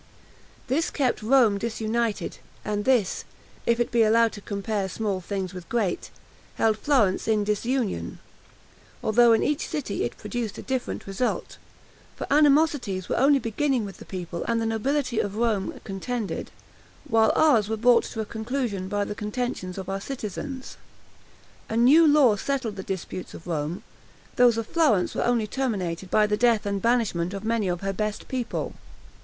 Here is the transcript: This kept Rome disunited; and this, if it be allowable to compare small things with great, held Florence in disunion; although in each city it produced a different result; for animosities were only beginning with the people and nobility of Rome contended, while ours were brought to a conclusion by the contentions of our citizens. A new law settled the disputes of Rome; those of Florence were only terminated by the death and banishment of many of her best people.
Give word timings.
This 0.65 0.89
kept 0.89 1.21
Rome 1.21 1.59
disunited; 1.59 2.39
and 2.65 2.85
this, 2.85 3.23
if 3.67 3.79
it 3.79 3.91
be 3.91 4.01
allowable 4.01 4.33
to 4.33 4.41
compare 4.41 4.89
small 4.89 5.21
things 5.21 5.53
with 5.53 5.69
great, 5.69 6.09
held 6.55 6.79
Florence 6.79 7.27
in 7.27 7.43
disunion; 7.43 8.17
although 9.03 9.31
in 9.31 9.43
each 9.43 9.67
city 9.67 10.03
it 10.03 10.17
produced 10.17 10.57
a 10.57 10.63
different 10.63 11.05
result; 11.05 11.59
for 12.15 12.25
animosities 12.31 13.09
were 13.09 13.19
only 13.19 13.37
beginning 13.37 13.85
with 13.85 13.97
the 13.97 14.05
people 14.05 14.43
and 14.47 14.67
nobility 14.67 15.19
of 15.19 15.35
Rome 15.35 15.79
contended, 15.83 16.49
while 17.07 17.31
ours 17.35 17.69
were 17.69 17.77
brought 17.77 18.05
to 18.05 18.21
a 18.21 18.25
conclusion 18.25 18.87
by 18.87 19.05
the 19.05 19.13
contentions 19.13 19.77
of 19.77 19.87
our 19.87 20.01
citizens. 20.01 20.77
A 21.69 21.77
new 21.77 22.07
law 22.07 22.37
settled 22.37 22.75
the 22.75 22.81
disputes 22.81 23.35
of 23.35 23.45
Rome; 23.45 23.83
those 24.35 24.57
of 24.57 24.65
Florence 24.65 25.13
were 25.13 25.23
only 25.23 25.45
terminated 25.45 26.09
by 26.09 26.25
the 26.25 26.37
death 26.37 26.65
and 26.65 26.81
banishment 26.81 27.35
of 27.35 27.43
many 27.45 27.67
of 27.67 27.81
her 27.81 27.93
best 27.93 28.27
people. 28.27 28.73